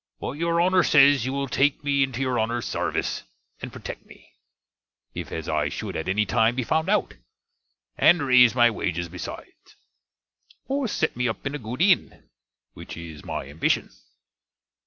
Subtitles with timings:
[0.19, 3.21] But your Honner says you will take me into your Honner's sarvise,
[3.61, 4.31] and protect me,
[5.13, 7.13] if as I should at any time be found out;
[7.99, 9.75] and raise my wages besides;
[10.67, 12.31] or set me upp in a good inne;
[12.73, 13.91] which is my ambishion.